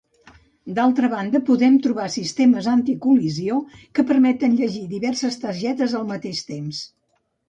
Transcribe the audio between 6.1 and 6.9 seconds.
mateix temps.